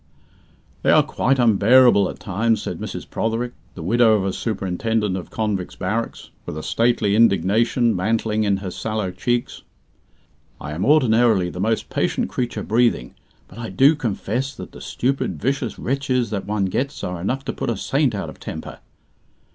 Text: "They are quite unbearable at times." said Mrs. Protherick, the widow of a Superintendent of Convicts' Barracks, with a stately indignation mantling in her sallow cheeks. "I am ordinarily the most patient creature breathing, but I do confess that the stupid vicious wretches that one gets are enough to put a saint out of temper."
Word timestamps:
"They 0.81 0.89
are 0.89 1.03
quite 1.03 1.37
unbearable 1.37 2.09
at 2.09 2.19
times." 2.19 2.59
said 2.63 2.79
Mrs. 2.79 3.07
Protherick, 3.07 3.51
the 3.75 3.83
widow 3.83 4.13
of 4.13 4.25
a 4.25 4.33
Superintendent 4.33 5.15
of 5.15 5.29
Convicts' 5.29 5.75
Barracks, 5.75 6.31
with 6.47 6.57
a 6.57 6.63
stately 6.63 7.15
indignation 7.15 7.95
mantling 7.95 8.43
in 8.43 8.57
her 8.65 8.71
sallow 8.71 9.11
cheeks. 9.11 9.61
"I 10.59 10.71
am 10.71 10.85
ordinarily 10.85 11.51
the 11.51 11.59
most 11.59 11.91
patient 11.91 12.29
creature 12.29 12.63
breathing, 12.63 13.13
but 13.47 13.59
I 13.59 13.69
do 13.69 13.95
confess 13.95 14.55
that 14.55 14.71
the 14.71 14.81
stupid 14.81 15.39
vicious 15.39 15.77
wretches 15.77 16.31
that 16.31 16.47
one 16.47 16.65
gets 16.65 17.03
are 17.03 17.21
enough 17.21 17.45
to 17.45 17.53
put 17.53 17.69
a 17.69 17.77
saint 17.77 18.15
out 18.15 18.27
of 18.31 18.39
temper." 18.39 18.79